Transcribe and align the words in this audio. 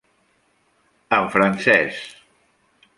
En 1.19 1.29
francès. 1.37 2.03